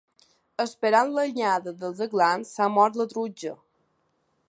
[0.63, 3.57] Esperant l'anyada dels aglans s'ha mort la truja.